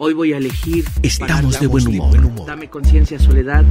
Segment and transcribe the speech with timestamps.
[0.00, 0.84] Hoy voy a elegir.
[1.02, 2.46] Estamos de buen humor.
[2.46, 3.64] Dame conciencia, soledad.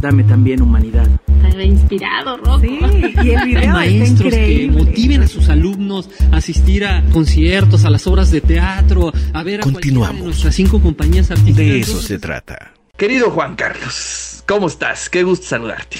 [0.00, 1.08] Dame también humanidad.
[1.46, 2.60] Está inspirado, Rocco.
[2.60, 2.78] Sí,
[3.22, 8.06] y el video Maestros que motiven a sus alumnos a asistir a conciertos, a las
[8.06, 10.18] obras de teatro, a ver a Continuamos.
[10.18, 11.56] de nuestras cinco compañías artísticas.
[11.56, 12.72] De eso se trata.
[12.96, 15.08] Querido Juan Carlos, ¿cómo estás?
[15.08, 15.98] Qué gusto saludarte.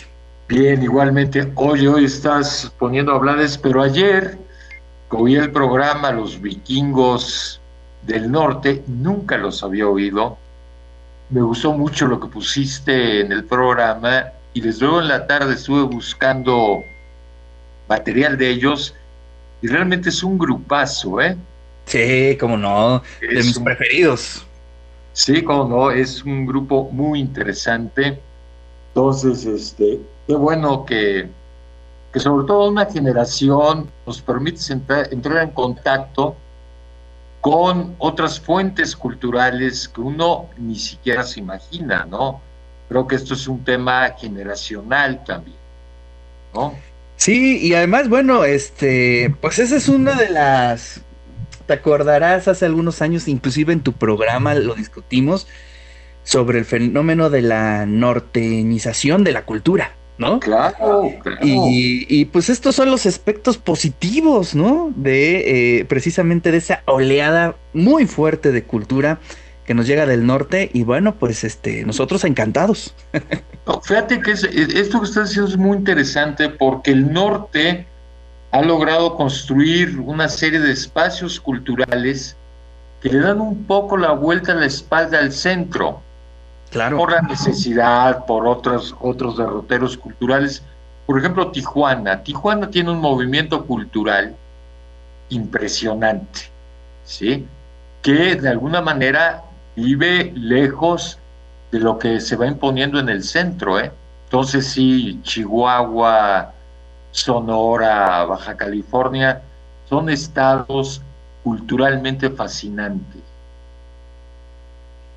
[0.48, 1.50] Bien, igualmente.
[1.54, 4.38] Hoy, hoy estás poniendo a hablares, pero ayer
[5.10, 7.61] oí el programa Los Vikingos
[8.02, 10.38] del Norte, nunca los había oído.
[11.30, 15.54] Me gustó mucho lo que pusiste en el programa y desde luego en la tarde
[15.54, 16.82] estuve buscando
[17.88, 18.94] material de ellos
[19.60, 21.36] y realmente es un grupazo, ¿eh?
[21.86, 24.46] Sí, cómo no, de Es mis un- preferidos.
[25.12, 28.20] Sí, como no, es un grupo muy interesante.
[28.94, 31.28] Entonces, este, qué bueno que,
[32.12, 36.36] que sobre todo una generación nos permite entrar, entrar en contacto
[37.42, 42.40] con otras fuentes culturales que uno ni siquiera se imagina, ¿no?
[42.88, 45.56] Creo que esto es un tema generacional también,
[46.54, 46.72] ¿no?
[47.16, 51.00] Sí, y además, bueno, este, pues esa es una de las,
[51.66, 55.48] te acordarás hace algunos años, inclusive en tu programa lo discutimos,
[56.22, 60.38] sobre el fenómeno de la norteñización de la cultura, ¿no?
[60.40, 61.38] Claro, claro.
[61.42, 64.92] Y, y, pues estos son los aspectos positivos, ¿no?
[64.94, 69.18] De eh, precisamente de esa oleada muy fuerte de cultura
[69.66, 72.94] que nos llega del norte y bueno, pues este, nosotros encantados.
[73.64, 77.86] No, fíjate que es- es- esto que estás diciendo es muy interesante porque el norte
[78.50, 82.36] ha logrado construir una serie de espacios culturales
[83.00, 86.02] que le dan un poco la vuelta a la espalda al centro,
[86.72, 86.96] Claro.
[86.96, 90.62] por la necesidad, por otros, otros derroteros culturales.
[91.06, 92.22] Por ejemplo, Tijuana.
[92.22, 94.34] Tijuana tiene un movimiento cultural
[95.28, 96.50] impresionante,
[97.04, 97.46] ¿sí?
[98.00, 99.44] Que de alguna manera
[99.76, 101.18] vive lejos
[101.70, 103.92] de lo que se va imponiendo en el centro, ¿eh?
[104.24, 106.52] Entonces sí, Chihuahua,
[107.10, 109.42] Sonora, Baja California,
[109.88, 111.02] son estados
[111.42, 113.31] culturalmente fascinantes.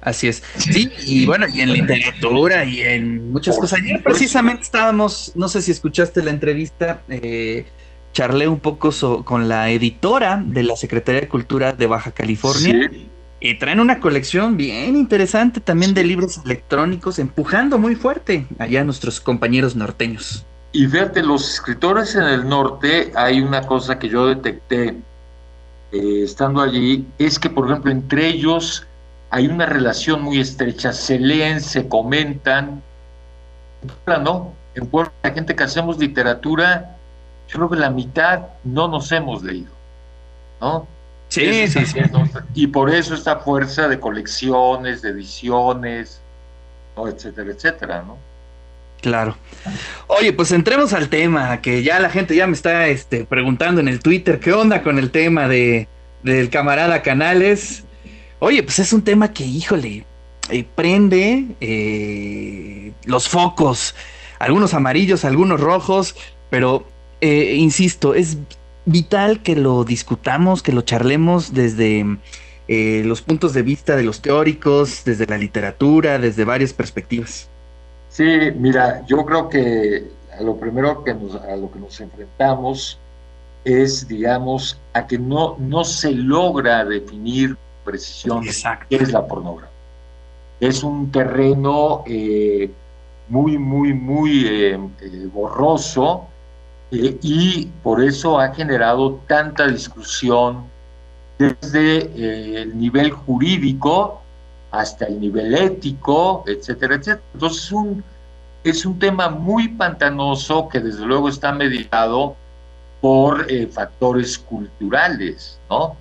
[0.06, 0.44] Así es.
[0.58, 3.80] Sí, y bueno, y en literatura y en muchas cosas.
[3.82, 7.66] Ayer precisamente estábamos, no sé si escuchaste la entrevista, eh,
[8.14, 12.90] charlé un poco so- con la editora de la Secretaría de Cultura de Baja California
[12.94, 13.10] Sí,
[13.42, 18.84] y traen una colección bien interesante también de libros electrónicos, empujando muy fuerte allá a
[18.84, 20.46] nuestros compañeros norteños.
[20.72, 24.96] Y fíjate, los escritores en el norte, hay una cosa que yo detecté
[25.92, 28.86] eh, estando allí, es que, por ejemplo, entre ellos
[29.36, 32.82] hay una relación muy estrecha, se leen, se comentan.
[33.82, 34.54] En Puebla, ¿no?
[34.76, 36.96] En Puebla, la gente que hacemos literatura,
[37.50, 39.72] yo creo que la mitad no nos hemos leído,
[40.62, 40.88] ¿no?
[41.30, 46.22] Eso también nos- Y por eso esta fuerza de colecciones, de ediciones,
[46.96, 47.10] ¿no?
[47.10, 48.18] etcétera, etcétera, ¿no?
[49.02, 49.36] Claro.
[50.08, 53.90] Oye, pues entremos al tema, que ya la gente ya me está este, preguntando en
[53.90, 55.90] el Twitter qué onda con el tema de,
[56.24, 57.84] del camarada Canales.
[58.46, 60.06] Oye, pues es un tema que, híjole,
[60.52, 63.96] eh, prende eh, los focos,
[64.38, 66.16] algunos amarillos, algunos rojos,
[66.52, 66.86] pero
[67.22, 68.38] eh, insisto, es
[68.86, 72.20] vital que lo discutamos, que lo charlemos desde
[72.68, 77.50] los puntos de vista de los teóricos, desde la literatura, desde varias perspectivas.
[78.10, 78.28] Sí,
[78.60, 80.04] mira, yo creo que
[80.38, 83.00] a lo primero que nos, a lo que nos enfrentamos
[83.64, 88.88] es, digamos, a que no, no se logra definir precisión Exacto.
[88.90, 89.72] qué es la pornografía.
[90.60, 92.70] Es un terreno eh,
[93.30, 96.28] muy, muy, muy eh, eh, borroso
[96.92, 100.66] y por eso ha generado tanta discusión
[101.38, 104.22] desde el nivel jurídico
[104.72, 107.22] hasta el nivel ético, etcétera, etcétera.
[107.34, 108.04] Entonces es un,
[108.64, 112.36] es un tema muy pantanoso que desde luego está mediado
[113.02, 115.96] por eh, factores culturales, ¿no?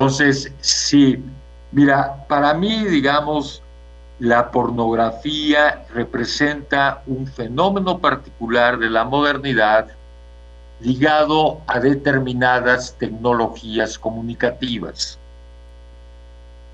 [0.00, 1.22] Entonces, sí,
[1.72, 3.62] mira, para mí, digamos,
[4.18, 9.88] la pornografía representa un fenómeno particular de la modernidad
[10.80, 15.18] ligado a determinadas tecnologías comunicativas.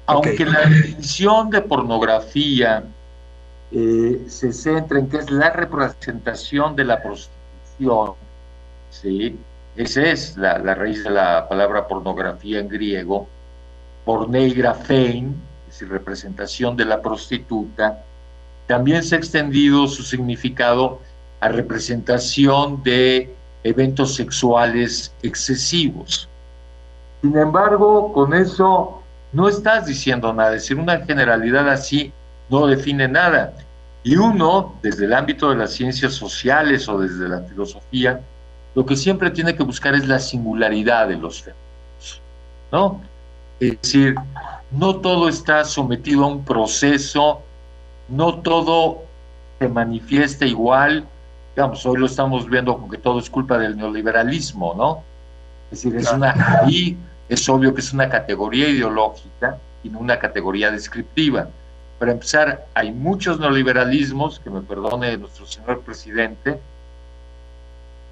[0.07, 2.85] Aunque la definición de pornografía
[3.73, 8.13] eh, se centra en que es la representación de la prostitución,
[8.89, 9.37] ¿sí?
[9.77, 13.29] Esa es la, raíz de la palabra pornografía en griego,
[14.07, 15.37] porneigrafein,
[15.69, 18.03] es decir, representación de la prostituta,
[18.67, 21.01] también se ha extendido su significado
[21.41, 23.35] a representación de
[23.65, 26.27] eventos sexuales excesivos.
[27.21, 29.03] Sin embargo, con eso
[29.33, 32.13] no estás diciendo nada, es decir, una generalidad así
[32.49, 33.53] no define nada.
[34.03, 38.21] Y uno, desde el ámbito de las ciencias sociales o desde la filosofía,
[38.77, 42.23] lo que siempre tiene que buscar es la singularidad de los fenómenos,
[42.71, 43.01] ¿no?
[43.59, 44.15] Es decir,
[44.71, 47.41] no todo está sometido a un proceso,
[48.11, 49.05] no todo
[49.59, 51.07] se manifiesta igual,
[51.55, 55.03] digamos, hoy lo estamos viendo como que todo es culpa del neoliberalismo, ¿no?
[55.71, 56.99] Es decir, es una, ahí
[57.31, 61.49] es obvio que es una categoría ideológica y no una categoría descriptiva.
[61.99, 66.61] Para empezar, hay muchos neoliberalismos, que me perdone nuestro señor presidente,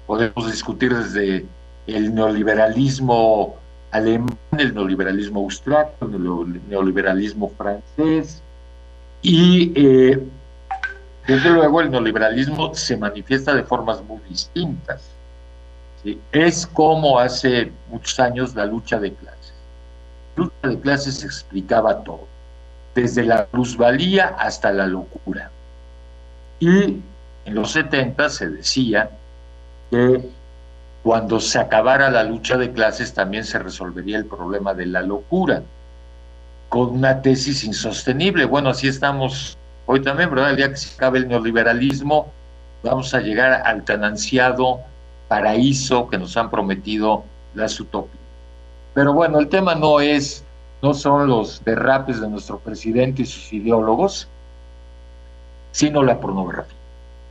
[0.05, 1.45] podemos discutir desde
[1.87, 3.55] el neoliberalismo
[3.91, 8.41] alemán, el neoliberalismo austriaco, el neoliberalismo francés,
[9.21, 10.19] y eh,
[11.27, 15.09] desde luego el neoliberalismo se manifiesta de formas muy distintas.
[16.31, 19.53] Es como hace muchos años la lucha de clases.
[20.35, 22.27] La lucha de clases explicaba todo
[22.95, 25.51] desde la plusvalía hasta la locura.
[26.59, 27.01] Y
[27.45, 29.09] en los 70 se decía
[29.89, 30.29] que
[31.03, 35.61] cuando se acabara la lucha de clases también se resolvería el problema de la locura,
[36.69, 38.45] con una tesis insostenible.
[38.45, 40.51] Bueno, así estamos hoy también, ¿verdad?
[40.51, 42.31] El día que se acabe el neoliberalismo,
[42.83, 44.79] vamos a llegar al tan ansiado
[45.27, 47.23] paraíso que nos han prometido
[47.53, 48.17] las utopías.
[48.93, 50.43] Pero bueno, el tema no es
[50.81, 54.27] no son los derrapes de nuestro presidente y sus ideólogos,
[55.71, 56.77] sino la pornografía.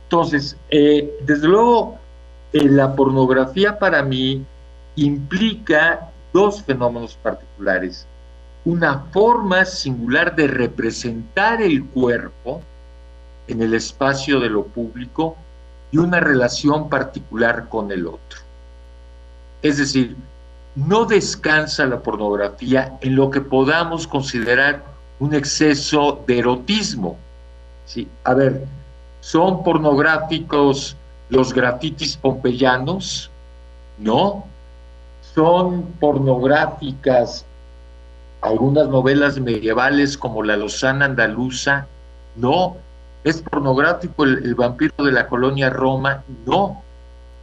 [0.03, 1.97] Entonces, eh, desde luego,
[2.63, 4.45] la pornografía para mí
[4.95, 8.07] implica dos fenómenos particulares.
[8.63, 12.61] Una forma singular de representar el cuerpo
[13.47, 15.35] en el espacio de lo público
[15.91, 18.39] y una relación particular con el otro.
[19.61, 20.15] Es decir,
[20.75, 24.83] no descansa la pornografía en lo que podamos considerar
[25.19, 27.17] un exceso de erotismo.
[27.85, 28.07] ¿sí?
[28.23, 28.65] A ver,
[29.19, 30.97] ¿son pornográficos
[31.29, 33.31] los grafitis pompeyanos?
[33.97, 34.45] No.
[35.33, 37.45] ¿Son pornográficas
[38.41, 41.87] algunas novelas medievales como La Lozana Andaluza?
[42.35, 42.77] No.
[43.23, 46.23] ¿Es pornográfico el, vampiro de la colonia Roma?
[46.45, 46.83] No.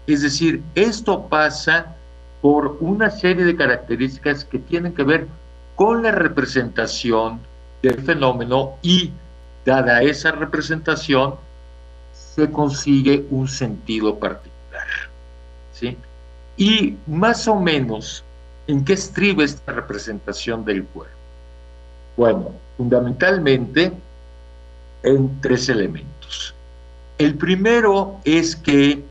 [0.07, 1.97] Es decir, esto pasa
[2.41, 5.29] por una serie de características que tienen que ver
[5.77, 7.41] con la representación
[7.83, 9.11] del fenómeno y
[9.65, 11.35] dada esa representación
[12.35, 14.87] se consigue un sentido particular.
[15.73, 15.97] ¿sí?
[16.57, 18.25] Y más o menos,
[18.67, 21.17] ¿en qué estriba esta representación del cuerpo?
[22.17, 23.93] Bueno, fundamentalmente
[25.03, 26.55] en tres elementos.
[27.19, 29.03] El primero es que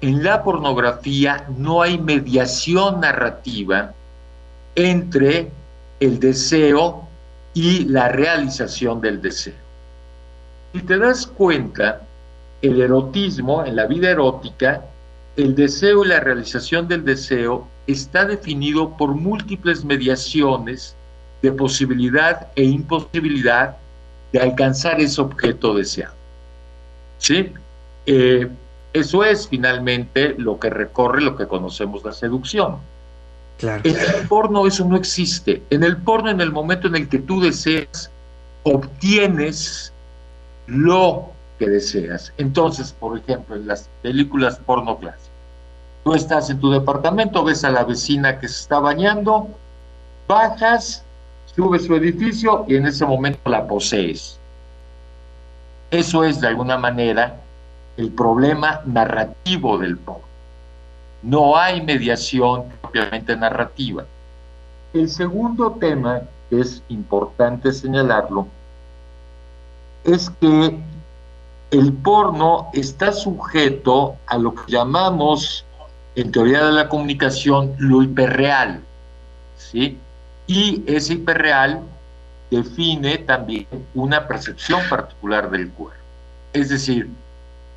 [0.00, 3.92] en la pornografía no hay mediación narrativa
[4.74, 5.50] entre
[5.98, 7.06] el deseo
[7.52, 9.54] y la realización del deseo.
[10.72, 12.02] Si te das cuenta,
[12.62, 14.84] el erotismo, en la vida erótica,
[15.36, 20.94] el deseo y la realización del deseo está definido por múltiples mediaciones
[21.42, 23.76] de posibilidad e imposibilidad
[24.32, 26.14] de alcanzar ese objeto deseado.
[27.18, 27.52] ¿Sí?
[28.06, 28.48] Eh,
[28.92, 32.76] eso es finalmente lo que recorre lo que conocemos la seducción.
[33.58, 33.82] Claro.
[33.84, 35.62] En el porno eso no existe.
[35.70, 38.10] En el porno, en el momento en el que tú deseas,
[38.62, 39.92] obtienes
[40.66, 42.32] lo que deseas.
[42.38, 45.30] Entonces, por ejemplo, en las películas porno clásicas,
[46.02, 49.46] tú estás en tu departamento, ves a la vecina que se está bañando,
[50.26, 51.04] bajas,
[51.54, 54.38] subes su edificio y en ese momento la posees.
[55.90, 57.36] Eso es de alguna manera
[57.98, 60.24] el problema narrativo del porno.
[61.22, 64.06] No hay mediación propiamente narrativa.
[64.94, 68.46] El segundo tema, que es importante señalarlo,
[70.04, 70.80] es que
[71.70, 75.64] el porno está sujeto a lo que llamamos,
[76.16, 78.82] en teoría de la comunicación, lo hiperreal.
[79.56, 79.98] ¿sí?
[80.46, 81.82] Y ese hiperreal
[82.50, 86.00] define también una percepción particular del cuerpo.
[86.52, 87.08] Es decir,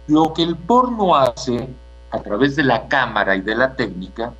[0.07, 1.69] lo que el porno hace
[2.09, 4.33] a través de la cámara y de la técnica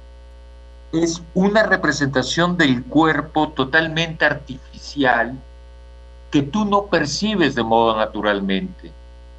[0.91, 5.37] es una representación del cuerpo totalmente artificial
[6.31, 8.91] que tú no percibes de modo naturalmente.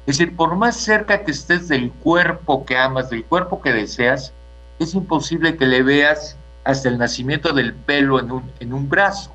[0.05, 4.33] Es decir, por más cerca que estés del cuerpo que amas, del cuerpo que deseas,
[4.77, 9.31] es imposible que le veas hasta el nacimiento del pelo en un, en un brazo.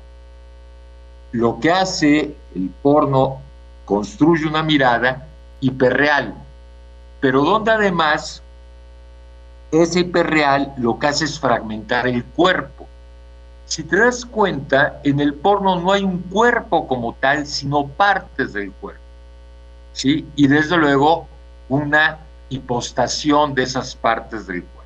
[1.31, 3.41] Lo que hace el porno
[3.85, 5.27] construye una mirada
[5.59, 6.35] hiperreal,
[7.19, 8.41] pero donde además
[9.71, 12.87] ese hiperreal lo que hace es fragmentar el cuerpo.
[13.65, 18.51] si te das cuenta, en el porno no hay un cuerpo como tal, sino partes
[18.51, 19.00] del cuerpo.
[19.93, 20.27] ¿Sí?
[20.35, 21.27] Y desde luego
[21.69, 22.19] una
[22.49, 24.81] hipostación de esas partes del cuerpo.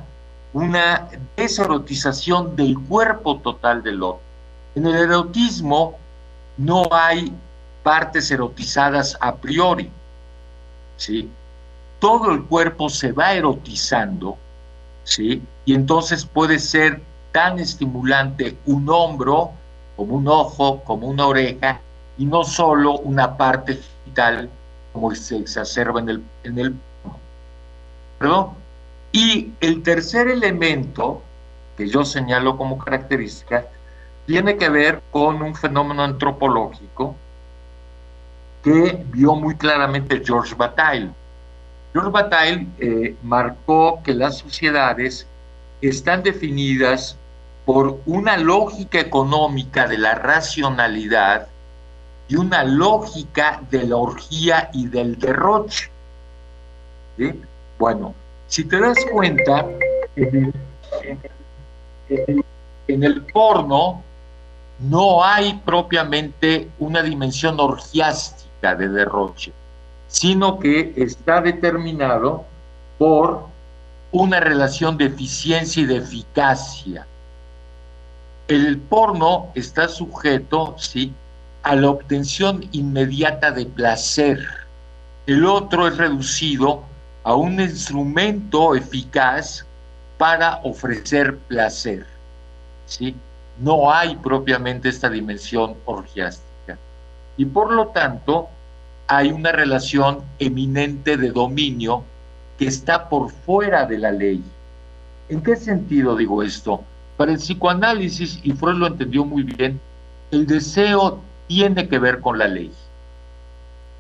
[0.54, 4.25] una deserotización del cuerpo total del otro.
[4.75, 5.98] En el erotismo
[6.58, 7.34] no hay
[7.84, 9.89] partes erotizadas a priori,
[10.98, 11.29] ¿sí?
[12.00, 14.38] Todo el cuerpo se va erotizando,
[15.03, 15.41] ¿sí?
[15.65, 17.01] Y entonces puede ser
[17.32, 19.51] tan estimulante un hombro
[19.96, 21.79] como un ojo, como una oreja,
[22.17, 24.50] y no solo una parte vital
[24.94, 26.75] como se exacerba en el, en el
[28.17, 28.51] ¿Perdón?
[29.12, 31.22] Y el tercer elemento
[31.77, 33.65] que yo señalo como característica
[34.25, 37.15] tiene que ver con un fenómeno antropológico
[38.63, 41.12] que vio muy claramente George Bataille.
[41.94, 45.27] George Bataille eh, marcó que las sociedades
[45.82, 47.17] están definidas
[47.65, 51.48] por una lógica económica de la racionalidad
[52.27, 55.89] y una lógica de la orgía y del derroche.
[57.77, 58.15] Bueno,
[58.48, 59.67] si te das cuenta,
[60.15, 60.53] en
[62.88, 64.03] el porno
[64.79, 69.53] no hay propiamente una dimensión orgiástica de derroche,
[70.08, 72.46] sino que está determinado
[72.98, 73.48] por
[74.12, 77.08] una relación de eficiencia y de eficacia.
[78.48, 81.13] El porno está sujeto, sí,
[81.63, 84.39] a la obtención inmediata de placer.
[85.25, 86.84] El otro es reducido
[87.24, 89.65] a un instrumento eficaz
[90.17, 92.05] para ofrecer placer.
[92.86, 93.15] ¿sí?
[93.60, 96.78] No hay propiamente esta dimensión orgiástica.
[97.38, 98.50] Y por lo tanto,
[99.08, 102.04] hay una relación eminente de dominio
[102.58, 104.44] que está por fuera de la ley.
[105.30, 106.84] ¿En qué sentido digo esto?
[107.18, 109.80] Para el psicoanálisis, y Freud lo entendió muy bien,
[110.32, 112.72] el deseo tiene que ver con la ley.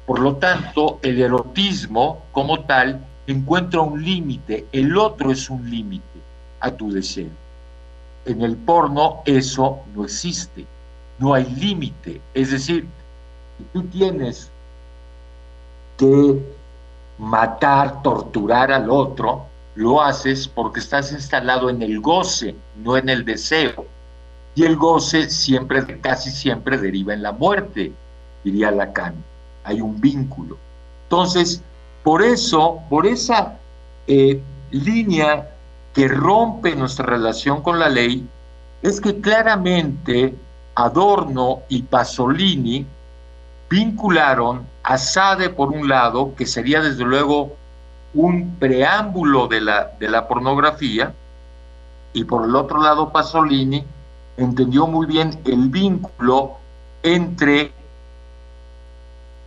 [0.05, 6.19] Por lo tanto, el erotismo como tal encuentra un límite, el otro es un límite
[6.59, 7.29] a tu deseo.
[8.25, 10.65] En el porno eso no existe,
[11.19, 12.21] no hay límite.
[12.33, 12.87] Es decir,
[13.71, 14.49] tú tienes
[15.97, 16.41] que
[17.17, 23.25] matar, torturar al otro, lo haces porque estás instalado en el goce, no en el
[23.25, 23.85] deseo.
[24.55, 27.91] Y el goce siempre, casi siempre deriva en la muerte,
[28.43, 29.15] diría Lacan.
[29.65, 30.57] Hay un vínculo.
[31.03, 31.61] Entonces,
[32.03, 33.57] por eso, por esa
[34.07, 34.41] eh,
[34.71, 35.54] línea
[35.95, 38.27] que rompe nuestra relación con la ley
[38.81, 40.35] es que claramente
[40.75, 42.85] Adorno y Pasolini
[43.69, 47.55] vincularon a Sade por un lado, que sería desde luego
[48.13, 51.13] un preámbulo de la, de la pornografía,
[52.11, 53.83] y por el otro lado Pasolini
[54.35, 56.57] entendió muy bien el vínculo
[57.03, 57.71] entre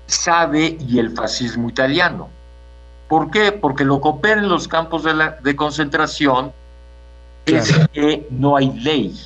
[0.06, 2.30] Sade y el fascismo italiano.
[3.08, 3.52] ¿Por qué?
[3.52, 6.52] Porque lo que opera en los campos de, la, de concentración
[7.46, 9.18] es que no hay ley.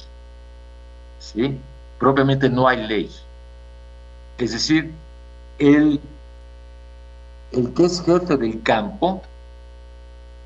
[1.19, 1.59] ¿sí?
[1.99, 3.11] Propiamente no hay ley.
[4.39, 4.93] Es decir,
[5.59, 6.01] el,
[7.53, 9.23] el que es jefe del campo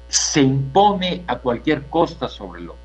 [0.09, 2.81] se impone a cualquier costa sobre el otro.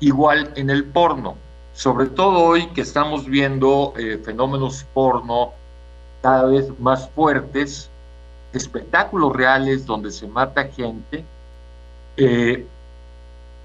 [0.00, 1.36] Igual en el porno,
[1.74, 5.52] sobre todo hoy que estamos viendo eh, fenómenos porno
[6.22, 7.90] cada vez más fuertes,
[8.52, 11.24] espectáculos reales donde se mata gente,
[12.16, 12.66] eh,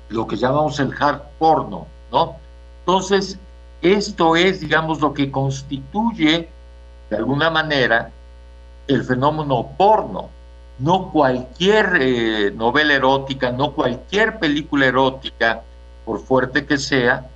[0.10, 2.38] lo que llamamos el hard porno, ¿no?
[2.79, 3.38] Entonces,
[3.82, 6.50] esto es, digamos, lo que constituye,
[7.10, 8.12] de alguna manera,
[8.88, 10.29] el fenómeno porno.
[10.79, 15.63] No cualquier eh, novela erótica, no cualquier película erótica,
[16.06, 17.27] por fuerte que sea,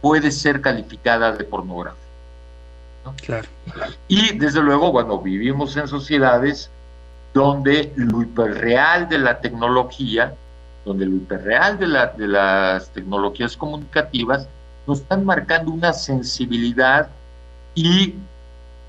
[0.00, 2.05] puede ser calificada de pornografía.
[3.24, 3.48] Claro.
[4.08, 6.70] Y desde luego, bueno, vivimos en sociedades
[7.34, 10.34] donde lo hiperreal de la tecnología,
[10.84, 14.48] donde lo hiperreal de, la, de las tecnologías comunicativas
[14.86, 17.08] nos están marcando una sensibilidad
[17.74, 18.14] y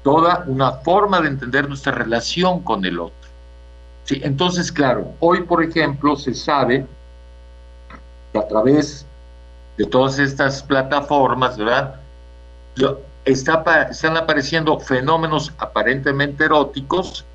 [0.04, 3.30] toda una forma de entender nuestra relación con el otro.
[4.06, 6.86] Sí, entonces, claro, hoy, por ejemplo, se sabe
[8.32, 9.06] que a través
[9.78, 11.96] de todas estas plataformas, ¿verdad?
[13.28, 17.26] Están apareciendo fenómenos aparentemente eróticos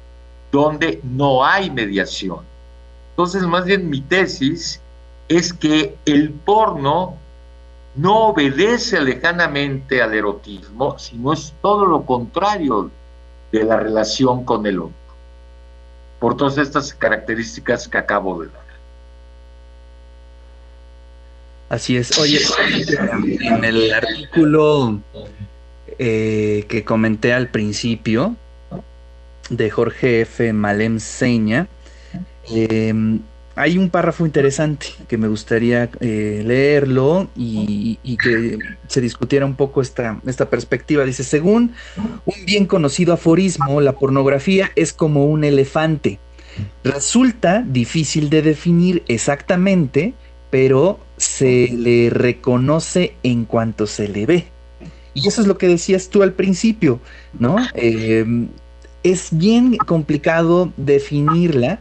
[0.51, 2.41] donde no hay mediación.
[3.11, 4.81] Entonces, más bien mi tesis
[5.29, 7.17] es que el porno
[7.95, 12.91] no obedece lejanamente al erotismo, sino es todo lo contrario
[13.51, 14.95] de la relación con el otro,
[16.19, 18.63] por todas estas características que acabo de dar.
[21.69, 22.19] Así es.
[22.19, 22.39] Oye,
[23.41, 25.01] en el artículo
[25.99, 28.37] eh, que comenté al principio
[29.51, 30.53] de Jorge F.
[30.53, 31.69] Malem Seña,
[32.51, 33.21] em,
[33.55, 39.57] hay un párrafo interesante que me gustaría eh, leerlo y, y, que se discutiera un
[39.57, 41.05] poco esta, esta perspectiva.
[41.05, 41.75] Dice, según
[42.25, 46.19] un bien conocido aforismo, la pornografía es como un elefante.
[46.85, 50.15] Resulta difícil de definir exactamente,
[50.51, 54.52] pero se le reconoce en cuanto se le ve.
[55.15, 57.01] Y eso es lo que decías tú al principio,
[57.39, 57.57] ¿no?
[57.75, 58.25] Eh,
[59.03, 61.81] es bien complicado definirla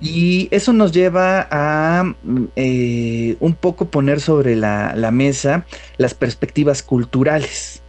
[0.00, 2.14] y eso nos lleva a
[2.56, 7.82] eh, un poco poner sobre la, la mesa las perspectivas culturales.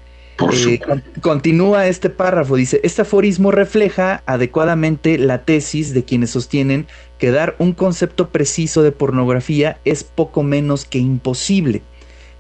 [0.66, 0.80] Eh,
[1.22, 7.56] continúa este párrafo, dice, este aforismo refleja adecuadamente la tesis de quienes sostienen que dar
[7.60, 11.82] un concepto preciso de pornografía es poco menos que imposible.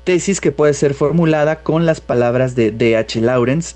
[0.09, 3.21] Tesis que puede ser formulada con las palabras de D.H.
[3.21, 3.75] Lawrence,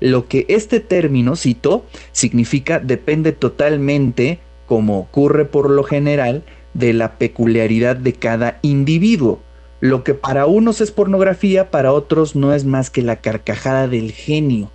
[0.00, 7.18] lo que este término, cito, significa depende totalmente, como ocurre por lo general, de la
[7.18, 9.42] peculiaridad de cada individuo
[9.80, 14.12] lo que para unos es pornografía, para otros no es más que la carcajada del
[14.12, 14.70] genio.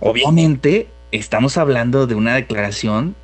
[0.00, 3.14] Obviamente, estamos hablando de una declaración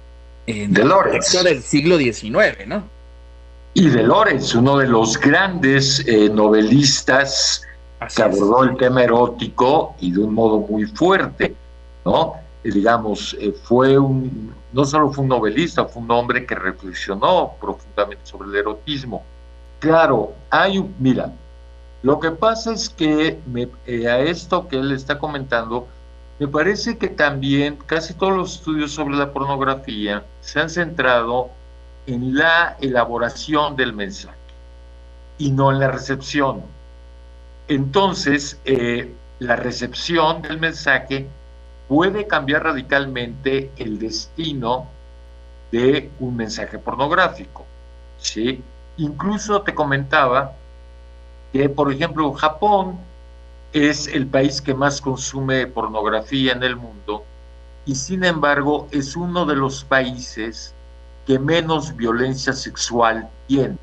[0.47, 1.33] en de Lorenz.
[1.43, 2.94] del siglo XIX, ¿no?
[3.75, 7.63] Y de Lorenz, uno de los grandes eh, novelistas
[8.01, 8.71] Así que abordó es.
[8.71, 11.55] el tema erótico y de un modo muy fuerte,
[12.05, 12.35] ¿no?
[12.63, 17.55] Y digamos, eh, fue un, no solo fue un novelista, fue un hombre que reflexionó
[17.61, 19.25] profundamente sobre el erotismo
[19.85, 21.33] Claro, hay un, mira,
[22.03, 25.89] lo que pasa es que me, eh, a esto que él está comentando,
[26.39, 31.64] me parece que también casi todos los estudios sobre la pornografía se han centrado en
[32.07, 34.37] la elaboración del mensaje
[35.39, 36.63] y no en la recepción.
[37.69, 41.29] Entonces, eh, la recepción del mensaje
[41.89, 44.87] puede cambiar radicalmente el destino
[45.73, 47.65] de un mensaje pornográfico.
[48.19, 48.63] ¿sí?
[48.97, 50.53] Incluso te comentaba
[51.53, 52.99] que, por ejemplo, Japón
[53.73, 57.25] es el país que más consume pornografía en el mundo
[57.87, 60.74] y sin embargo es uno de los países
[61.27, 63.79] que menos violencia sexual tiene,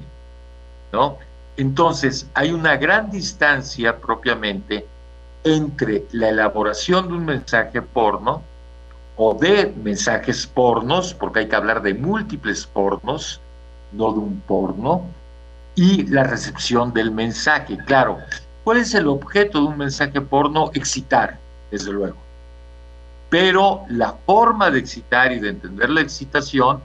[0.92, 1.18] ¿no?
[1.58, 4.88] Entonces, hay una gran distancia propiamente
[5.44, 8.42] entre la elaboración de un mensaje porno
[9.18, 13.42] o de mensajes pornos, porque hay que hablar de múltiples pornos,
[13.92, 15.06] no de un porno,
[15.76, 17.78] y la recepción del mensaje.
[17.86, 18.18] Claro,
[18.64, 20.72] ¿cuál es el objeto de un mensaje porno?
[20.74, 21.38] Excitar,
[21.70, 22.18] desde luego.
[23.30, 26.82] Pero la forma de excitar y de entender la excitación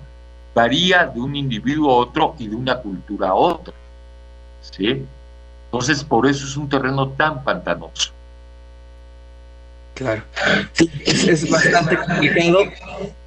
[0.57, 3.75] varía de un individuo a otro y de una cultura a otra.
[4.63, 5.05] ¿Sí?
[5.67, 8.13] Entonces, por eso es un terreno tan pantanoso.
[9.95, 10.23] Claro,
[10.73, 12.65] sí, es, bastante complicado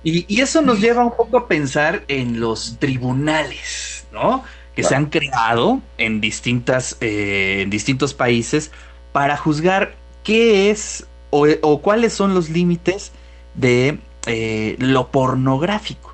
[0.04, 4.44] y, y, eso nos lleva un poco a pensar en los tribunales, ¿no?
[4.76, 4.90] Que claro.
[4.90, 8.70] se han creado en distintas, eh, en distintos países
[9.12, 13.14] para juzgar qué es o, o cuáles son los límites
[13.56, 16.09] de eh, lo pornográfico.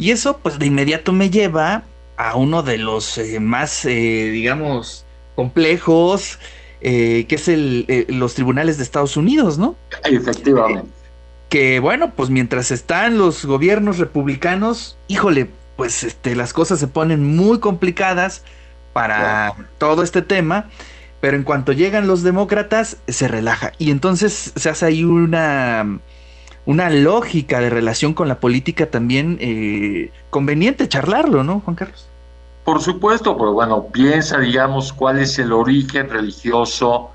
[0.00, 1.84] Y eso, pues, de inmediato me lleva
[2.16, 5.04] a uno de los eh, más, digamos,
[5.36, 6.38] complejos
[6.82, 9.76] eh, que es el, eh, los tribunales de Estados Unidos, ¿no?
[10.04, 10.88] Efectivamente.
[10.88, 10.92] Eh,
[11.50, 17.36] que bueno, pues mientras están los gobiernos republicanos, híjole, pues este, las cosas se ponen
[17.36, 18.44] muy complicadas
[18.94, 19.66] para wow.
[19.76, 20.70] todo este tema,
[21.20, 23.72] pero en cuanto llegan los demócratas, se relaja.
[23.76, 25.98] Y entonces se hace ahí una,
[26.66, 32.06] una lógica de relación con la política también eh, conveniente charlarlo, ¿no, Juan Carlos?
[32.64, 37.10] Por supuesto, pero bueno, piensa, digamos, cuál es el origen religioso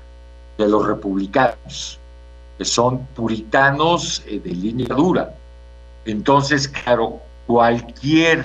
[0.58, 1.98] de los republicanos,
[2.58, 5.34] que son puritanos eh, de línea dura.
[6.04, 8.44] Entonces, claro, cualquier,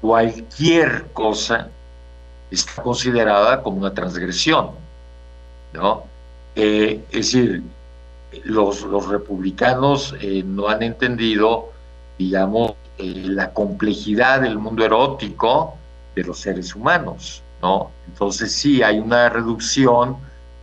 [0.00, 1.68] cualquier cosa
[2.50, 4.70] está considerada como una transgresión,
[5.72, 6.04] ¿no?
[6.54, 7.62] Eh, es decir,
[8.44, 11.70] los, republicanos eh, no han entendido,
[12.18, 15.76] digamos, eh, la complejidad del mundo erótico
[16.14, 17.90] de los seres humanos, ¿no?
[18.06, 20.16] Entonces sí, hay una reducción.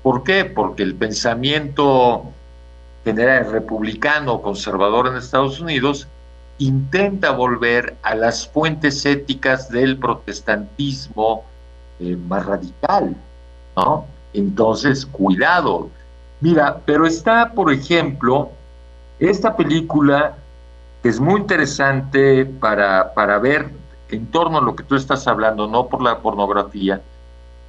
[0.03, 0.45] ¿Por qué?
[0.45, 2.23] Porque el pensamiento
[3.03, 6.07] general republicano conservador en Estados Unidos
[6.59, 11.43] intenta volver a las fuentes éticas del protestantismo
[11.99, 13.15] eh, más radical,
[13.75, 14.05] ¿no?
[14.33, 15.89] Entonces, cuidado.
[16.39, 18.51] Mira, pero está, por ejemplo,
[19.19, 20.35] esta película
[21.01, 23.69] que es muy interesante para, para ver
[24.09, 27.01] en torno a lo que tú estás hablando, no por la pornografía,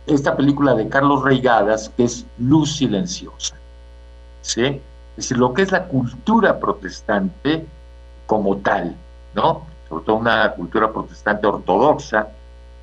[0.06, 3.56] esta película de Carlos Reigadas, que es Luz Silenciosa.
[4.42, 4.64] ¿Sí?
[4.64, 7.66] Es decir, lo que es la cultura protestante
[8.26, 8.94] como tal,
[9.34, 9.66] ¿no?
[9.88, 12.28] Sobre todo una cultura protestante ortodoxa,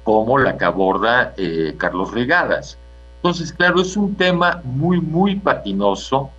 [0.04, 2.78] como la que aborda eh, Carlos Reigadas.
[3.26, 6.30] Entonces, claro, es un tema muy, muy patinoso,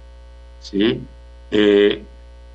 [0.61, 1.03] ¿sí?
[1.51, 2.05] Eh,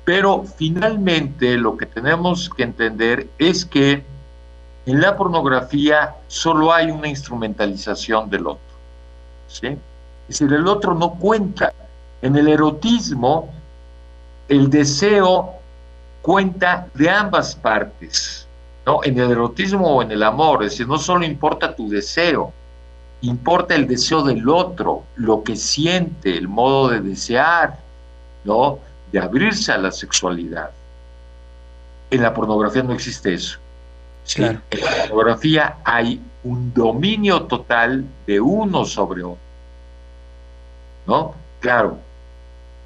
[0.04, 4.02] pero finalmente lo que tenemos que entender es que
[4.86, 8.74] en la pornografía solo hay una instrumentalización del otro.
[9.48, 9.66] ¿sí?
[9.66, 11.74] Es decir, el otro no cuenta.
[12.22, 13.52] En el erotismo,
[14.48, 15.56] el deseo
[16.22, 18.48] cuenta de ambas partes.
[18.86, 19.04] ¿no?
[19.04, 22.54] En el erotismo o en el amor, es decir, no solo importa tu deseo,
[23.22, 27.78] importa el deseo del otro, lo que siente, el modo de desear,
[28.44, 28.78] ¿no?
[29.10, 30.70] de abrirse a la sexualidad.
[32.10, 33.58] En la pornografía no existe eso.
[34.36, 39.38] En la pornografía hay un dominio total de uno sobre otro.
[41.06, 41.34] ¿No?
[41.60, 41.98] Claro,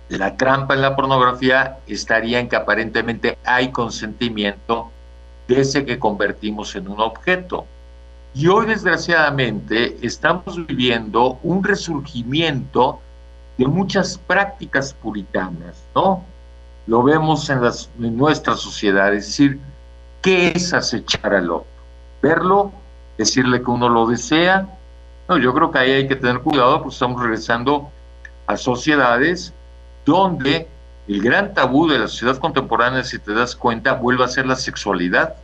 [0.09, 4.91] la trampa en la pornografía estaría en que aparentemente hay consentimiento
[5.49, 7.67] de ese que convertimos en un objeto.
[8.37, 13.01] Y hoy, desgraciadamente, estamos viviendo un resurgimiento
[13.57, 16.23] de muchas prácticas puritanas, ¿no?
[16.87, 19.59] Lo vemos en, las, en nuestra sociedad, es decir,
[20.21, 21.67] ¿qué es acechar al otro?
[22.21, 22.73] ¿Verlo?
[23.17, 24.69] ¿Decirle que uno lo desea?
[25.31, 27.91] No, yo creo que ahí hay que tener cuidado porque estamos regresando
[28.47, 29.55] a sociedades
[30.05, 30.69] donde
[31.09, 34.57] el gran tabú de la sociedad contemporánea, si te das cuenta, vuelve a ser la
[34.57, 35.37] sexualidad,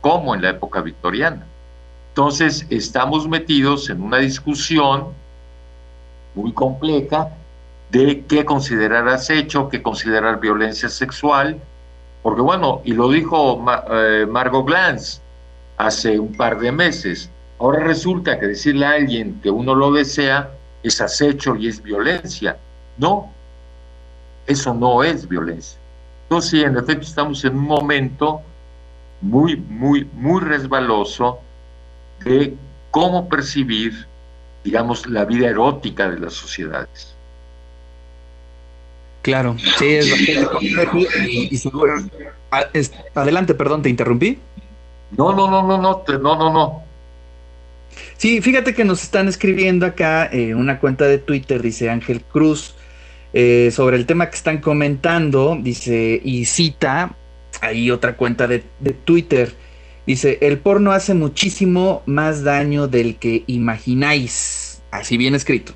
[0.00, 1.46] como en la época victoriana.
[2.18, 5.12] Entonces, estamos metidos en una discusión
[6.34, 7.28] muy compleja
[7.92, 11.60] de qué considerar acecho, qué considerar violencia sexual,
[12.24, 15.20] porque bueno, y lo dijo eh, Margot Glantz
[15.76, 20.50] hace un par de meses, ahora resulta que decirle a alguien que uno lo desea
[20.82, 22.56] es acecho y es violencia.
[22.96, 23.30] No,
[24.44, 25.78] eso no es violencia.
[26.24, 28.40] Entonces, sí, en efecto, estamos en un momento
[29.20, 31.42] muy, muy, muy resbaloso
[32.24, 32.54] de
[32.90, 34.08] cómo percibir
[34.64, 37.14] digamos, la vida erótica de las sociedades.
[39.22, 41.62] Claro, sí, es bastante y,
[42.50, 42.64] ah,
[43.14, 44.38] adelante, perdón, te interrumpí.
[45.16, 46.82] No, no, no, no, no, no, no, no.
[48.16, 52.74] Sí, fíjate que nos están escribiendo acá eh, una cuenta de Twitter, dice Ángel Cruz,
[53.32, 57.14] eh, sobre el tema que están comentando, dice, y cita
[57.60, 59.54] ahí otra cuenta de, de Twitter
[60.08, 64.80] Dice, el porno hace muchísimo más daño del que imagináis.
[64.90, 65.74] Así bien escrito.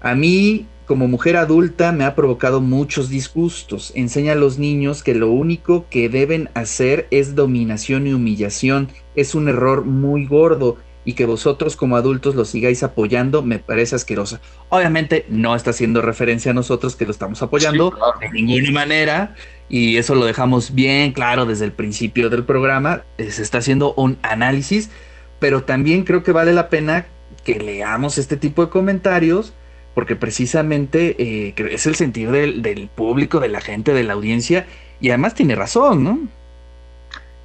[0.00, 3.90] A mí, como mujer adulta, me ha provocado muchos disgustos.
[3.96, 8.90] Enseña a los niños que lo único que deben hacer es dominación y humillación.
[9.16, 13.96] Es un error muy gordo y que vosotros como adultos lo sigáis apoyando me parece
[13.96, 14.40] asquerosa.
[14.68, 19.34] Obviamente no está haciendo referencia a nosotros que lo estamos apoyando de ninguna manera
[19.68, 23.94] y eso lo dejamos bien claro desde el principio del programa, eh, se está haciendo
[23.94, 24.90] un análisis,
[25.38, 27.06] pero también creo que vale la pena
[27.44, 29.52] que leamos este tipo de comentarios,
[29.94, 34.66] porque precisamente eh, es el sentido del, del, público, de la gente, de la audiencia,
[35.00, 36.20] y además tiene razón, ¿no?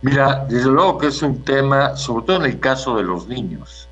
[0.01, 3.88] Mira, desde luego que es un tema, sobre todo en el caso de los niños,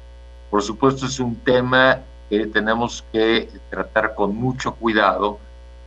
[0.50, 5.40] por supuesto es un tema que tenemos que tratar con mucho cuidado,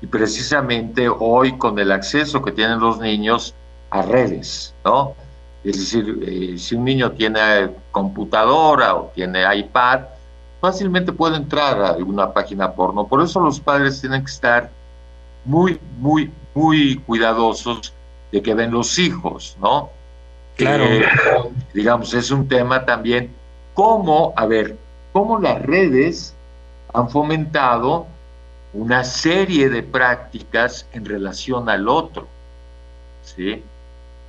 [0.03, 3.55] y precisamente hoy con el acceso que tienen los niños
[3.91, 5.15] a redes, ¿no?
[5.63, 10.01] Es decir, eh, si un niño tiene computadora o tiene iPad,
[10.61, 13.07] fácilmente puede entrar a alguna página porno.
[13.07, 14.71] Por eso los padres tienen que estar
[15.45, 17.93] muy, muy, muy cuidadosos
[18.33, 19.91] de que ven los hijos, ¿no?
[20.61, 20.85] Claro.
[20.85, 21.05] Eh,
[21.75, 23.31] digamos, es un tema también,
[23.75, 24.77] cómo, a ver,
[25.13, 26.35] cómo las redes
[26.93, 28.07] han fomentado
[28.73, 32.29] una serie de prácticas en relación al otro.
[33.23, 33.63] ¿Sí?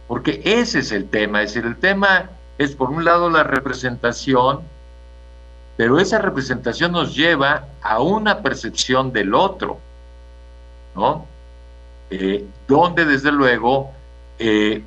[0.08, 4.62] Porque ese es el tema, es decir, el tema es por un lado la representación,
[5.78, 9.80] pero esa representación nos lleva a una percepción del otro,
[10.96, 11.26] ¿no?
[12.10, 13.92] Eh, donde desde luego
[14.38, 14.84] eh,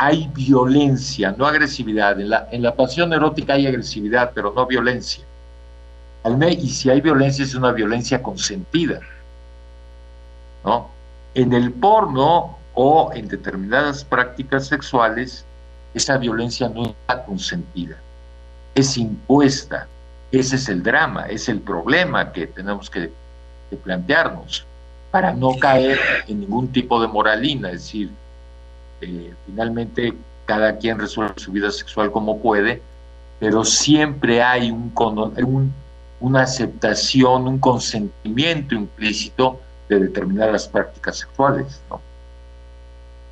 [0.00, 2.20] hay violencia, no agresividad.
[2.20, 5.24] En la, en la pasión erótica hay agresividad, pero no violencia.
[6.24, 9.00] Y si hay violencia, es una violencia consentida.
[10.64, 10.88] ¿no?
[11.34, 15.44] En el porno o en determinadas prácticas sexuales,
[15.94, 17.96] esa violencia no está consentida,
[18.76, 19.88] es impuesta.
[20.30, 23.10] Ese es el drama, es el problema que tenemos que,
[23.70, 24.64] que plantearnos
[25.10, 28.10] para no caer en ningún tipo de moralina, es decir,
[29.00, 30.14] eh, finalmente
[30.46, 32.80] cada quien resuelve su vida sexual como puede,
[33.38, 35.72] pero siempre hay un, un,
[36.20, 41.80] una aceptación, un consentimiento implícito de determinadas prácticas sexuales.
[41.90, 42.00] ¿no?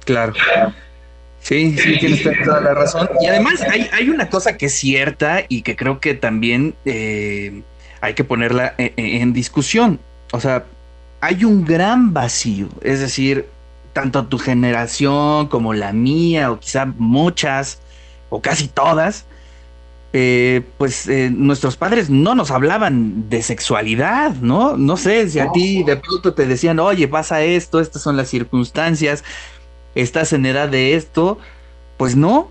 [0.05, 0.35] Claro.
[1.41, 3.09] Sí, sí, tienes toda la razón.
[3.21, 7.63] Y además hay, una cosa que es cierta y que creo que también eh,
[8.01, 10.01] hay que ponerla en, en discusión.
[10.33, 10.65] O sea,
[11.21, 13.47] hay un gran vacío, es decir,
[13.97, 17.81] tanto tu generación como la mía, o quizá muchas,
[18.29, 19.25] o casi todas,
[20.13, 24.77] eh, pues eh, nuestros padres no nos hablaban de sexualidad, ¿no?
[24.77, 28.29] No sé si a ti de pronto te decían, oye, pasa esto, estas son las
[28.29, 29.25] circunstancias,
[29.95, 31.39] estás en edad de esto,
[31.97, 32.51] pues no,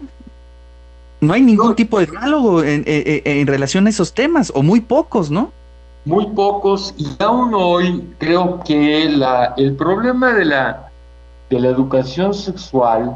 [1.21, 4.81] no hay ningún tipo de diálogo en, en, en relación a esos temas, o muy
[4.81, 5.51] pocos, ¿no?
[6.05, 10.89] Muy pocos, y aún hoy creo que la, el problema de la,
[11.49, 13.15] de la educación sexual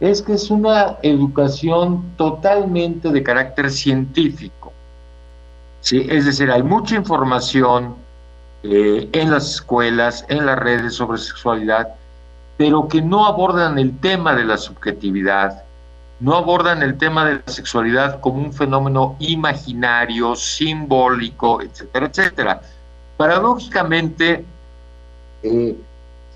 [0.00, 4.72] es que es una educación totalmente de carácter científico.
[5.80, 6.06] ¿sí?
[6.08, 7.96] Es decir, hay mucha información
[8.62, 11.88] eh, en las escuelas, en las redes sobre sexualidad,
[12.56, 15.62] pero que no abordan el tema de la subjetividad,
[16.20, 22.60] no abordan el tema de la sexualidad como un fenómeno imaginario, simbólico, etcétera, etcétera.
[23.16, 24.44] Paradójicamente,
[25.42, 25.76] eh,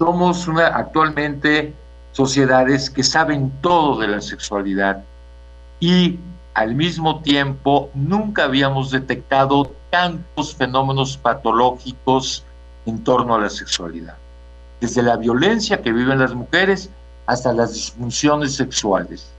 [0.00, 1.74] somos una, actualmente
[2.12, 5.04] sociedades que saben todo de la sexualidad
[5.78, 6.18] y
[6.54, 12.44] al mismo tiempo nunca habíamos detectado tantos fenómenos patológicos
[12.86, 14.16] en torno a la sexualidad,
[14.80, 16.88] desde la violencia que viven las mujeres
[17.26, 19.30] hasta las disfunciones sexuales.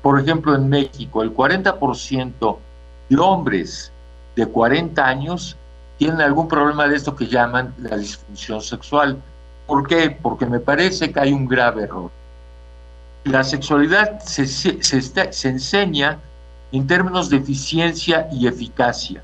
[0.00, 2.56] Por ejemplo, en México, el 40%
[3.10, 3.92] de hombres
[4.34, 5.58] de 40 años
[5.98, 9.20] tienen algún problema de esto que llaman la disfunción sexual.
[9.66, 10.10] ¿Por qué?
[10.10, 12.10] Porque me parece que hay un grave error.
[13.24, 16.18] La sexualidad se, se, se, se enseña
[16.72, 19.22] en términos de eficiencia y eficacia.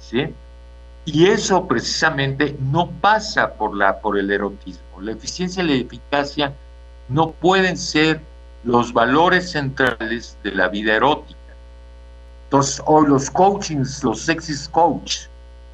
[0.00, 0.34] ¿sí?
[1.04, 5.00] Y eso precisamente no pasa por, la, por el erotismo.
[5.00, 6.52] La eficiencia y la eficacia
[7.08, 8.20] no pueden ser
[8.64, 11.38] los valores centrales de la vida erótica.
[12.44, 15.22] Entonces, hoy los coachings, los sexy coach,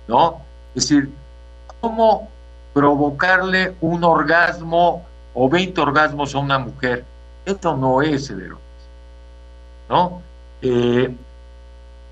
[0.06, 0.40] ¿no?
[0.74, 1.10] Es decir,
[1.80, 2.28] ¿cómo
[2.76, 7.06] provocarle un orgasmo o 20 orgasmos a una mujer?
[7.46, 8.60] Esto no es el erotismo,
[9.88, 10.22] ¿no?
[10.60, 11.16] Eh,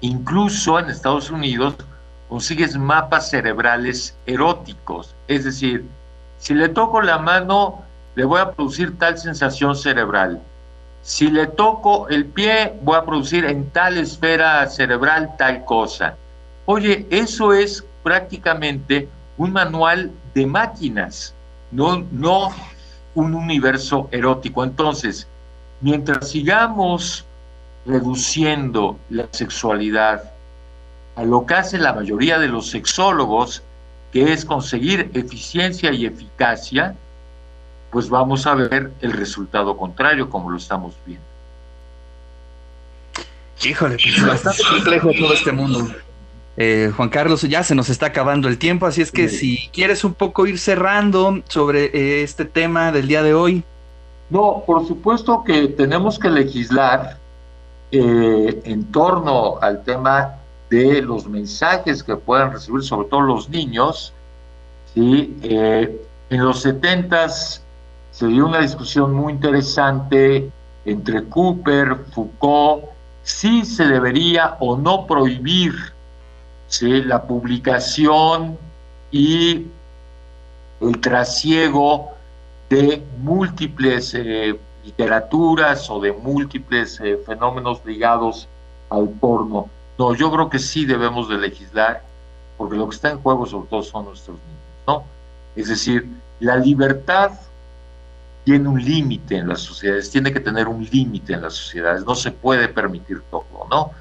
[0.01, 1.75] incluso en Estados Unidos
[2.31, 5.85] consigues mapas cerebrales eróticos, es decir,
[6.39, 7.83] si le toco la mano,
[8.15, 10.41] le voy a producir tal sensación cerebral
[11.05, 16.17] si le toco el pie, voy a producir en tal esfera cerebral tal cosa.
[16.65, 21.35] Oye, eso es prácticamente un manual de máquinas,
[21.71, 22.51] no, no
[23.15, 24.65] un universo erótico.
[24.65, 25.27] Entonces,
[25.81, 27.25] mientras sigamos
[27.87, 30.33] reduciendo la sexualidad
[31.17, 33.63] a lo que hace la mayoría de los sexólogos,
[34.13, 36.97] que es conseguir eficiencia y eficacia,
[37.91, 41.25] pues vamos a ver el resultado contrario, como lo estamos viendo.
[43.63, 45.89] Híjole, pues bastante complejo todo este mundo.
[46.57, 49.57] Eh, Juan Carlos, ya se nos está acabando el tiempo, así es que sí.
[49.57, 53.65] si quieres un poco ir cerrando sobre eh, este tema del día de hoy.
[54.31, 57.19] No, por supuesto que tenemos que legislar
[57.91, 60.37] eh, en torno al tema
[60.71, 64.13] de los mensajes que puedan recibir, sobre todo los niños.
[64.95, 65.37] ¿sí?
[65.43, 67.65] en los setentas
[68.13, 70.51] se dio una discusión muy interesante
[70.85, 72.85] entre Cooper, Foucault,
[73.25, 75.94] si se debería o no prohibir
[76.69, 77.03] ¿sí?
[77.03, 78.59] la publicación
[79.11, 79.67] y
[80.81, 82.11] el trasiego
[82.69, 88.49] de múltiples eh, literaturas o de múltiples eh, fenómenos ligados
[88.91, 89.69] al porno.
[89.99, 92.03] No, yo creo que sí debemos de legislar,
[92.57, 95.05] porque lo que está en juego sobre todo son nuestros niños, ¿no?
[95.55, 96.09] Es decir,
[96.41, 97.31] la libertad
[98.45, 102.15] tiene un límite en las sociedades, tiene que tener un límite en las sociedades, no
[102.15, 103.93] se puede permitir todo, ¿no?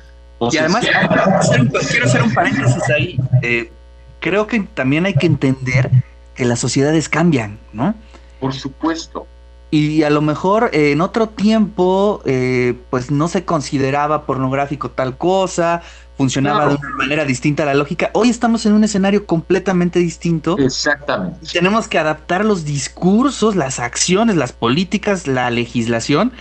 [0.51, 3.19] Entonces, y además, quiero hacer un paréntesis ahí.
[3.41, 3.71] Eh,
[4.19, 5.91] creo que también hay que entender
[6.35, 7.93] que las sociedades cambian, ¿no?
[8.39, 9.27] Por supuesto.
[9.71, 15.17] y a lo mejor eh, en otro tiempo eh, pues no se consideraba pornográfico tal
[15.17, 15.81] cosa,
[16.17, 18.11] funcionaba de una manera distinta a la lógica.
[18.13, 20.57] Hoy estamos en un escenario completamente distinto.
[20.57, 21.39] Exactamente.
[21.51, 26.31] tenemos que adaptar los discursos, las acciones, las políticas, la legislación,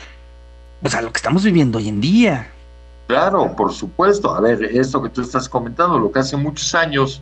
[0.83, 2.49] pues a lo que estamos viviendo hoy en día.
[3.07, 4.35] Claro, por supuesto.
[4.35, 7.21] A ver, esto que tú estás comentando, lo que hace muchos años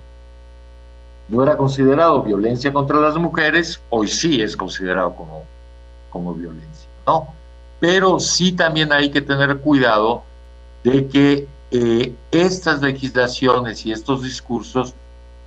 [1.29, 5.45] no era considerado violencia contra las mujeres, hoy sí es considerado como
[6.11, 7.29] como violencia, ¿no?
[7.79, 10.23] Pero sí también hay que tener cuidado
[10.85, 14.93] de que eh, estas legislaciones y estos discursos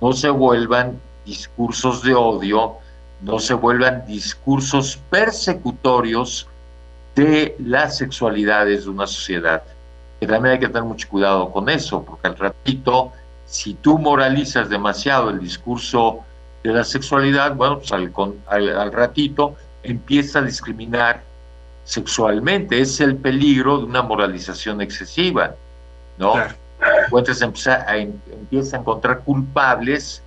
[0.00, 2.74] no se vuelvan discursos de odio,
[3.20, 6.48] no se vuelvan discursos persecutorios
[7.14, 9.62] de las sexualidades de una sociedad.
[10.24, 13.12] Que también hay que tener mucho cuidado con eso, porque al ratito,
[13.44, 16.20] si tú moralizas demasiado el discurso
[16.62, 18.10] de la sexualidad, bueno, pues al,
[18.48, 21.22] al ratito empieza a discriminar
[21.84, 22.80] sexualmente.
[22.80, 25.54] Es el peligro de una moralización excesiva,
[26.18, 26.34] ¿no?
[27.04, 30.22] Entonces empieza a, empieza a encontrar culpables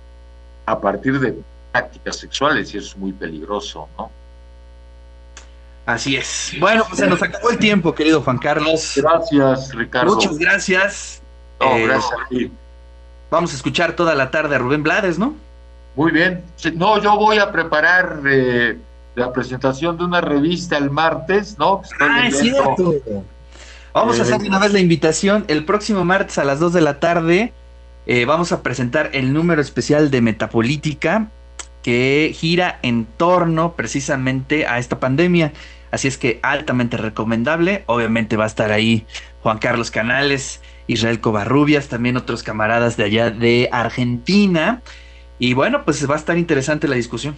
[0.66, 1.38] a partir de
[1.72, 4.10] prácticas sexuales y eso es muy peligroso, ¿no?
[5.88, 6.52] Así es.
[6.60, 8.92] Bueno, pues se nos acabó el tiempo, querido Juan Carlos.
[8.94, 10.16] Gracias, Ricardo.
[10.16, 11.22] Muchas gracias.
[11.58, 12.52] No, eh, gracias a ti.
[13.30, 15.34] Vamos a escuchar toda la tarde a Rubén Blades, ¿no?
[15.96, 16.44] Muy bien.
[16.74, 18.76] No, yo voy a preparar eh,
[19.14, 21.80] la presentación de una revista el martes, ¿no?
[22.00, 22.94] ah, es cierto.
[23.94, 25.46] Vamos a hacer una vez la invitación.
[25.48, 27.54] El próximo martes a las 2 de la tarde
[28.04, 31.28] eh, vamos a presentar el número especial de Metapolítica
[31.82, 35.54] que gira en torno precisamente a esta pandemia.
[35.90, 37.84] Así es que altamente recomendable.
[37.86, 39.06] Obviamente va a estar ahí
[39.42, 44.82] Juan Carlos Canales, Israel Covarrubias, también otros camaradas de allá de Argentina.
[45.38, 47.36] Y bueno, pues va a estar interesante la discusión.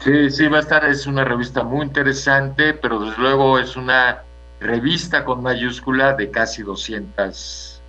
[0.00, 4.22] Sí, sí, va a estar, es una revista muy interesante, pero desde luego es una
[4.60, 7.80] revista con mayúscula de casi 200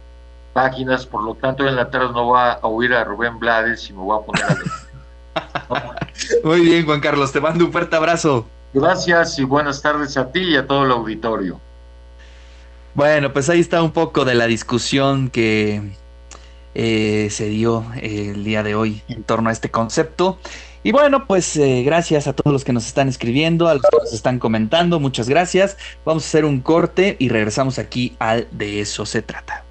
[0.53, 3.93] páginas, por lo tanto en la tarde no voy a oír a Rubén Blades y
[3.93, 4.43] me voy a poner
[5.35, 5.95] a
[6.43, 8.47] Muy bien, Juan Carlos, te mando un fuerte abrazo.
[8.73, 11.59] Gracias y buenas tardes a ti y a todo el auditorio.
[12.93, 15.93] Bueno, pues ahí está un poco de la discusión que
[16.75, 20.37] eh, se dio el día de hoy en torno a este concepto.
[20.83, 23.97] Y bueno, pues eh, gracias a todos los que nos están escribiendo, a los que
[23.97, 25.77] nos están comentando, muchas gracias.
[26.05, 29.68] Vamos a hacer un corte y regresamos aquí al De eso se trata.